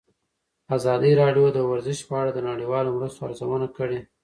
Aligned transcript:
ازادي 0.75 1.11
راډیو 1.21 1.47
د 1.53 1.57
ورزش 1.69 1.99
په 2.07 2.13
اړه 2.21 2.31
د 2.33 2.39
نړیوالو 2.49 2.95
مرستو 2.97 3.21
ارزونه 3.27 3.67
کړې. 3.77 3.99